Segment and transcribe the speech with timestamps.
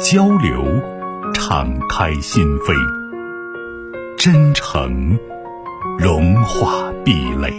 [0.00, 0.64] 交流，
[1.32, 2.74] 敞开心扉；
[4.16, 5.18] 真诚，
[5.98, 7.52] 融化壁垒。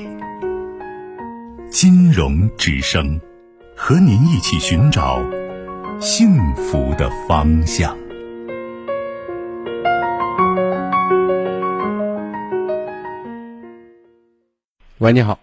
[1.70, 3.20] 金融之声，
[3.76, 5.21] 和您一起寻找
[5.99, 7.95] 幸福的方向。
[14.98, 15.40] 喂，你好。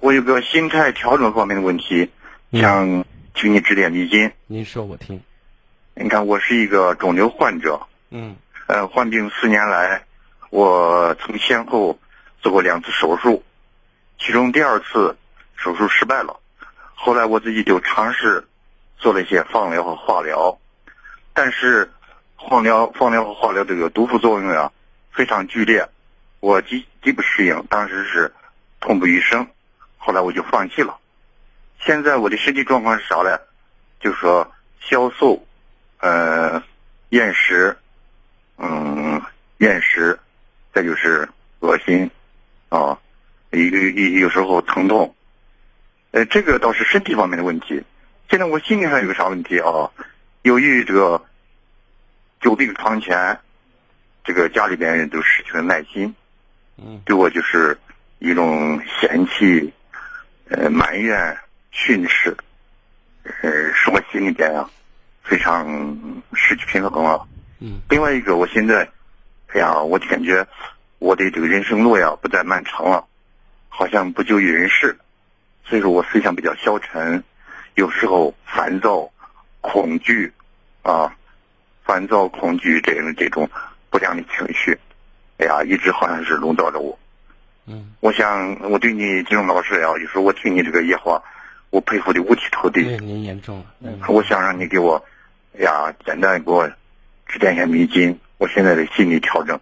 [0.00, 2.10] 我有个心态调整方面的问题，
[2.52, 4.32] 想请你指点迷津。
[4.46, 5.20] 您说，我听。
[5.96, 7.80] 你看，我是一个肿瘤患者。
[8.10, 8.36] 嗯。
[8.66, 10.04] 呃，患病四年来，
[10.50, 11.98] 我曾先后
[12.40, 13.44] 做过两次手术，
[14.18, 15.16] 其中第二次
[15.54, 16.40] 手术失败了。
[16.94, 18.48] 后来我自己就尝试
[18.98, 20.58] 做了一些放疗和化疗，
[21.32, 21.92] 但是
[22.48, 24.72] 放疗、放疗和化疗这个毒副作用呀
[25.12, 25.88] 非常剧烈，
[26.40, 28.32] 我极极不适应，当时是
[28.80, 29.46] 痛不欲生。
[29.96, 30.96] 后来我就放弃了。
[31.78, 33.38] 现在我的身体状况是啥呢？
[34.00, 34.50] 就是说
[34.80, 35.46] 消瘦。
[36.04, 36.62] 呃，
[37.08, 37.74] 厌食，
[38.58, 39.22] 嗯，
[39.56, 40.18] 厌食，
[40.70, 41.26] 再就是
[41.60, 42.10] 恶心，
[42.68, 42.98] 啊，
[43.52, 45.14] 有有有时候疼痛，
[46.10, 47.82] 呃，这个倒是身体方面的问题。
[48.28, 49.90] 现在我心理上有个啥问题啊？
[50.42, 51.24] 由于这个
[52.38, 53.40] 久病床前，
[54.24, 56.14] 这个家里边人都失去了耐心，
[56.76, 57.78] 嗯，对我就是
[58.18, 59.72] 一种嫌弃，
[60.50, 61.34] 呃，埋怨、
[61.70, 62.36] 训斥，
[63.22, 64.68] 呃，使我心里边啊。
[65.24, 65.66] 非常
[66.34, 67.26] 失去平衡了。
[67.58, 67.80] 嗯。
[67.88, 68.88] 另外一个，我现在，
[69.48, 70.46] 哎呀，我就感觉
[70.98, 73.04] 我的这个人生路呀不再漫长了，
[73.68, 74.96] 好像不久于人世，
[75.64, 77.24] 所以说我思想比较消沉，
[77.74, 79.10] 有时候烦躁、
[79.62, 80.30] 恐惧，
[80.82, 81.10] 啊，
[81.84, 83.48] 烦躁、恐惧这种这种
[83.90, 84.78] 不良的情绪，
[85.38, 86.98] 哎呀，一直好像是笼罩着我。
[87.66, 87.94] 嗯。
[88.00, 91.22] 我想，我对你金融老师呀，有时候我听你这个夜话，
[91.70, 92.84] 我佩服的五体投地。
[92.84, 93.64] 对，您严重了。
[93.80, 93.98] 嗯。
[94.08, 95.02] 我想让你给我。
[95.56, 96.68] 哎呀，简单给我
[97.26, 98.18] 指点一下迷津。
[98.38, 99.58] 我现在的心理调整，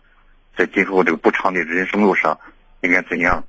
[0.57, 2.39] 在今后这个不长的人生路上，
[2.81, 3.45] 应该怎样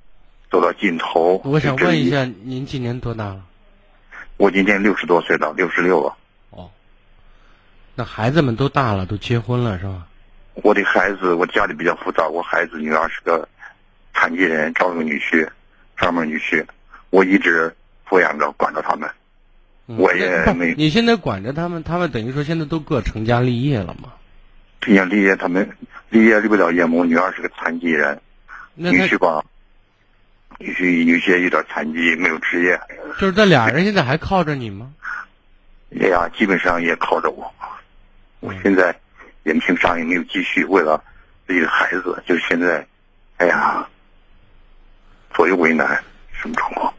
[0.52, 1.42] 走到尽头？
[1.46, 3.42] 我想问一下，您今年多大了？
[4.38, 6.16] 我今年六十多岁了，六十六了。
[6.50, 6.70] 哦，
[7.96, 10.06] 那孩子们都大了，都结婚了是吧？
[10.56, 12.28] 我的孩子，我家里比较复杂。
[12.28, 13.48] 我孩子女儿是个
[14.14, 15.50] 残疾人，找个女婿，
[15.96, 16.64] 专门女婿，
[17.10, 17.74] 我一直
[18.08, 19.10] 抚养着，管着他们。
[19.86, 20.74] 我也没。
[20.76, 24.14] 你现在管着他们，他们等于说现在都各成家立业了嘛？
[24.82, 25.70] 成家立业，他们
[26.10, 28.20] 立业立不了业我，女儿是个残疾人，
[28.76, 29.44] 女婿吧，
[30.58, 32.80] 女婿有些有点残疾，没有职业。
[33.20, 34.92] 就是这俩人现在还靠着你吗？
[36.02, 37.50] 哎呀，基本上也靠着我。
[38.40, 38.94] 我现在
[39.44, 41.02] 人情上也没有积蓄，为了
[41.46, 42.86] 自己的孩子，就现在，
[43.38, 43.88] 哎呀，
[45.34, 46.94] 左右为难，什么状况？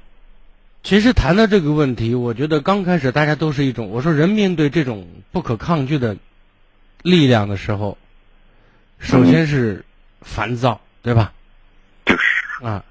[0.85, 6.19] 其实谈到这个问题，我觉得刚开始大家都是一种，我说人面对这种不可抗拒的
[7.01, 7.97] 力量的时候，
[8.99, 9.83] 首先是
[10.21, 11.33] 烦躁，对吧？
[12.05, 12.23] 就是
[12.63, 12.85] 啊，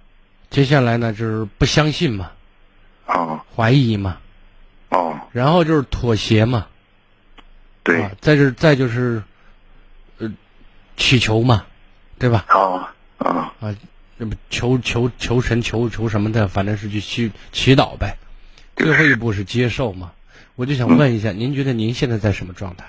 [0.49, 2.31] 接下来呢就是不相信嘛，
[3.05, 4.17] 啊，怀疑嘛，
[4.89, 6.65] 哦，然后就是妥协嘛，
[7.83, 9.21] 对，再就是再就是
[10.17, 10.33] 呃
[10.97, 11.63] 祈求嘛，
[12.17, 12.45] 对吧？
[12.47, 13.75] 啊啊啊。
[14.17, 18.17] 那么求求求神求求什么的，反正是去祈祈祷呗。
[18.75, 20.11] 最后一步是接受嘛？
[20.55, 22.85] 我就想问一下，您觉得您现在在什么状态？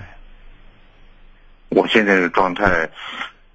[1.69, 2.89] 我现在的状态，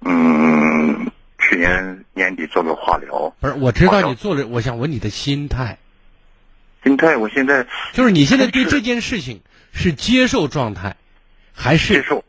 [0.01, 3.33] 嗯，去年年底做了化疗。
[3.39, 4.45] 不是，我知道你做了。
[4.47, 5.77] 我想问你的心态。
[6.83, 10.97] 心态，我现在就是你现在对这件事情是接受状态，
[11.53, 12.23] 还是接受？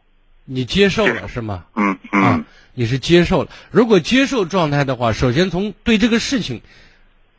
[0.45, 1.65] 你接受了是吗？
[1.75, 2.45] 嗯嗯。
[2.75, 6.63] 你是接受了，如果接受状态的话，首先从对这个事情，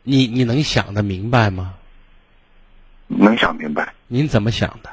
[0.02, 1.74] 你你能想得明白吗？
[3.08, 3.92] 能想明白。
[4.06, 4.90] 您怎么想的？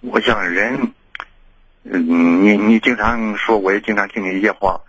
[0.00, 0.92] 我想人，
[1.84, 4.80] 嗯，你你经常说，我也经常听你一些话，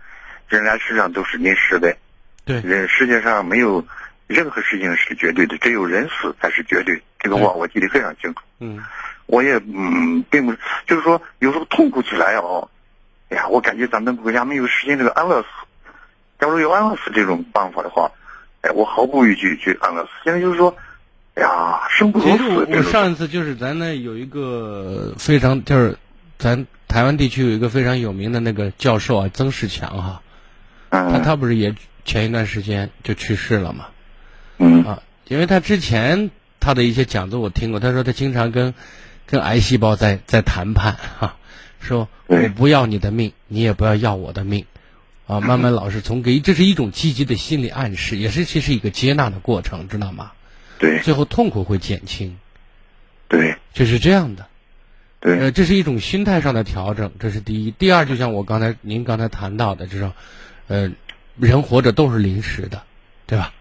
[0.47, 1.95] 人来世上都是临时的。
[2.45, 2.61] 对。
[2.61, 3.85] 人世界上没有
[4.27, 6.99] 任何事情是绝对的，只有人死才是绝对。
[7.19, 8.39] 这个话我记得非常清楚。
[8.59, 8.81] 嗯。
[9.25, 10.53] 我也嗯，并不
[10.87, 12.69] 就是说，有时候痛苦起来哦。
[13.33, 15.47] 哎呀，我感觉咱们国家没有实现这个安乐死。
[16.39, 18.11] 假如有安乐死这种办法的话，
[18.61, 20.09] 哎，我毫不畏惧去安乐死。
[20.23, 20.75] 现在就是说，
[21.33, 22.43] 哎呀，生不如死。
[22.43, 25.97] 我我上一次就是咱那有一个非常就是
[26.37, 30.21] 咱台湾地区有一个非常有名的那个教授啊，曾仕强哈，
[30.91, 31.73] 他嗯他不是也
[32.05, 33.87] 前一段时间就去世了嘛？
[34.59, 38.75] 嗯啊，因为他之前他的一些讲座我听过，他说他经常跟
[39.25, 41.35] 跟癌细胞在在谈判哈、
[41.83, 44.65] 说我不要你的命，你也不要要我的命，
[45.27, 50.31] 啊， 慢慢老是从给这是一种积极的心理暗示，也是其实一个接纳的过程，知道吗？
[50.79, 52.37] 对最后痛苦会减轻，
[53.27, 54.47] 对就是这样的。
[55.19, 57.71] 对呃，这是一种心态上的调整，这是第一。
[57.71, 60.11] 第二，就像我刚才您刚才谈到的，这种，
[60.67, 60.91] 呃，
[61.37, 62.83] 人活着都是临时的，
[63.25, 63.53] 对吧？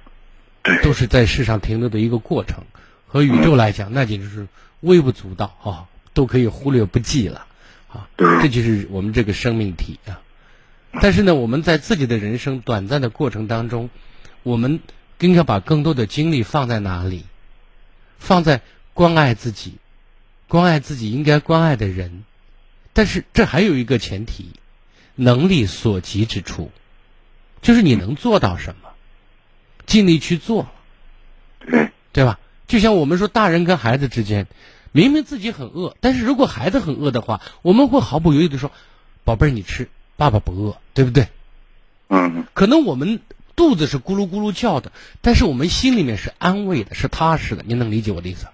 [0.64, 2.64] 对都是在世上停留的一个过程。
[3.06, 4.48] 和宇宙来讲，那简直是
[4.80, 7.46] 微不足道啊，都可以忽略不计了
[7.92, 8.08] 啊。
[8.42, 10.20] 这就是我们这个生命体啊。
[11.00, 13.90] 但是呢，我们在自己的人生短暂的过程当中，
[14.42, 14.80] 我们
[15.20, 17.24] 应该把更多的精力放在哪里？
[18.18, 18.60] 放在
[18.94, 19.78] 关爱自己，
[20.48, 22.24] 关爱自己应该关爱的人。
[22.92, 24.50] 但是这还有一个前提，
[25.14, 26.70] 能力所及之处，
[27.62, 28.90] 就是你能做到什么，
[29.86, 30.68] 尽力去做，
[31.66, 32.38] 对对吧？
[32.68, 34.46] 就像我们说，大人跟孩子之间，
[34.92, 38.70] 明明自己很饿，但是如果孩子很饿的话，我们会毫不犹豫的说
[39.24, 41.28] ：“宝贝儿，你吃，爸爸不饿，对不对？”
[42.08, 43.20] 嗯可能我们
[43.56, 44.92] 肚子是咕噜咕噜叫的，
[45.22, 47.64] 但是我们心里面是安慰的，是踏实的。
[47.66, 48.46] 您能理解我的意思？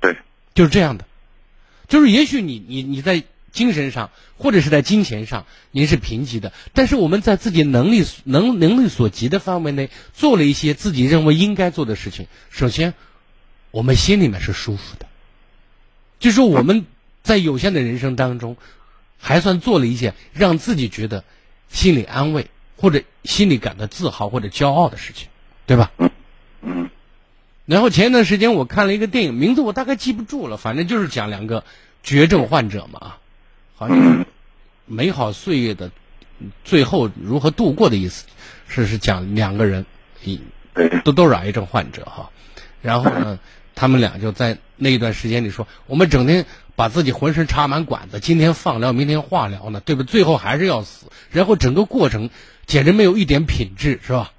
[0.00, 0.16] 对
[0.54, 1.04] 就是这样的，
[1.86, 3.22] 就是也许你你你在
[3.52, 12.26] 精神上或者是在金钱上您是贫瘠的，但是我们在自己能力能能力所及的范围内做了一些自己认为应该做的事情。
[12.50, 12.94] 首先，
[13.70, 15.06] 我们心里面是舒服的，
[16.18, 16.86] 就说我们
[17.22, 18.56] 在有限的人生当中，
[19.18, 21.24] 还算做了一些让自己觉得
[21.68, 25.28] 心里安慰或者心里感到自豪或者骄傲的事情，
[25.66, 25.92] 对吧？
[26.62, 26.90] 嗯
[27.66, 31.64] 然后前一段时间我看了一个电影，名字我大概记不住了，反正就是讲两个
[32.02, 33.18] 绝症患者嘛，啊，
[33.76, 34.26] 好像是
[34.86, 35.90] 美好岁月的
[36.64, 38.24] 最后如何度过的意思，
[38.68, 39.84] 是是讲两个人，
[40.24, 40.40] 一
[41.04, 42.30] 都都是癌症患者哈，
[42.80, 43.38] 然后呢，
[43.78, 50.02] 他们俩就在那一段时间里说，我们整天把自己浑身插满管子，今天放疗，明天化疗呢，对吧？
[50.02, 52.28] 最后还是要死，然后整个过程
[52.66, 54.32] 简直没有一点品质，是吧？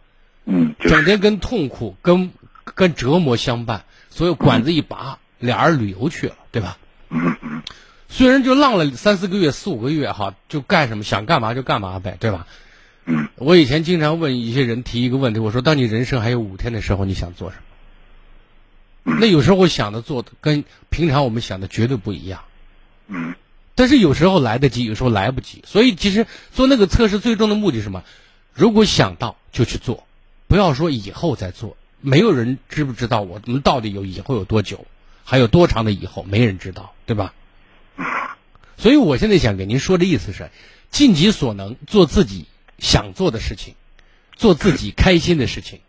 [0.43, 2.31] 嗯，就整天跟痛苦、跟
[2.65, 6.77] 跟折磨相伴，所以管子一拔，俩人旅游去了，对吧？
[7.09, 7.61] 嗯嗯
[8.09, 12.45] 虽然就浪了三四个月、四五个月哈，就干什么想干嘛就干嘛呗，对吧？
[13.05, 17.63] 嗯我以前经常问一些人提一个问题，我说：当你人生还有五天的时候，你想做什么？
[19.03, 22.43] 那有时候我想的做的跟平常我们想的绝对不一样，
[23.07, 23.35] 嗯
[23.75, 25.63] 但是有时候来得及，有时候来不及。
[25.65, 28.03] 所以其实做那个测试最终的目的是什么？
[28.53, 30.05] 如果想到就去做，
[30.47, 31.77] 不要说以后再做。
[32.01, 34.85] 没有人知不知道我们到底有以后有多久，
[35.23, 37.33] 还有多长的以后，没人知道，对吧？
[38.77, 40.49] 所以我现在想给您说的意思是，
[40.91, 42.45] 尽己所能做自己
[42.79, 43.75] 想做的事情，
[44.35, 45.79] 做自己开心的事情，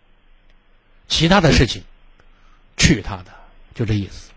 [1.08, 1.82] 其他的事情，
[2.94, 3.26] 去他的，
[3.74, 4.30] 就这意思。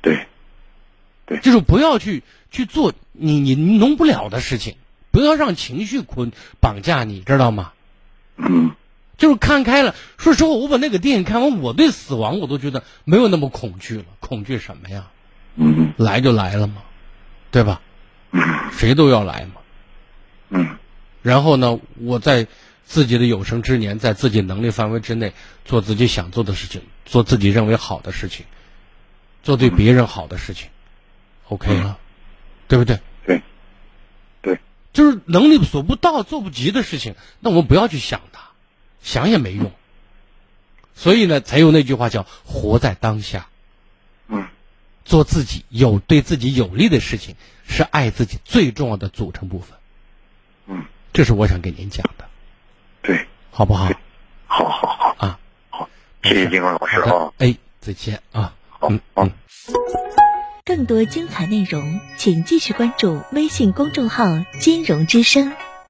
[0.00, 4.76] 对就是不要去去做你你弄不了的事情，
[5.10, 7.72] 不要让情绪捆绑架你，知道吗？
[8.36, 8.72] 嗯
[9.16, 9.94] 就是看开了。
[10.18, 14.04] 说实话，我把那个电影看完，我对死亡我都觉得没有那么恐惧了。
[14.18, 15.08] 恐惧什么呀？
[15.54, 16.82] 嗯来就来了嘛，
[17.50, 17.80] 对吧？
[18.32, 18.42] 嗯
[18.72, 19.60] 谁都要来嘛。
[20.48, 20.76] 嗯
[21.22, 22.46] 然后呢，我在
[22.84, 25.32] 自己的有生之年，在自己能力范围之内，
[25.64, 28.44] 做自己想做的事情，做自己认为好的事情，
[29.42, 30.68] 做对别人好的事情
[31.48, 31.98] ，OK 了，
[32.68, 33.00] 对不对？
[33.24, 33.42] 对。
[34.42, 34.58] 对。
[34.92, 38.50] 就是能力所不到、做不及的事情，那我们不要去想它，
[39.02, 39.72] 想也没用。
[40.94, 43.48] 所以呢，才有那句话叫“活在当下”，
[44.28, 44.46] 嗯。
[45.04, 47.34] 做自己有对自己有利的事情，
[47.66, 49.76] 是爱自己最重要的组成部分。
[50.66, 52.21] 嗯，这是我想给您讲的，对，
[53.52, 53.90] 好不好？
[54.46, 55.38] 好好好啊，
[55.70, 55.88] 好，
[56.22, 58.54] 谢谢金光老师啊，哎，再见啊。
[58.68, 59.32] 好嗯好嗯。
[60.64, 64.24] 更多精彩内容，请继续关注微信公众号
[64.58, 65.52] “金融之声”。